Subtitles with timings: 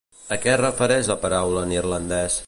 [0.35, 2.39] A què es refereix la paraula en irlandès?